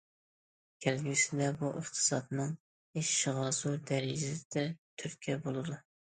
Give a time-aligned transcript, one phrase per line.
[0.85, 2.57] كەلگۈسىدە بۇ ئىقتىسادنىڭ
[3.03, 5.81] ئېشىشىغا زور دەرىجىدە تۈرتكە بولىدۇ.